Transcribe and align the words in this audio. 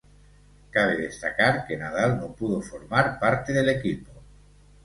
Cabe 0.75 0.95
destacar, 1.01 1.53
que 1.67 1.77
Nadal 1.83 2.17
no 2.21 2.33
pudo 2.39 2.59
formar 2.69 3.19
parte 3.19 3.53
del 3.53 3.69
equipo. 3.77 4.11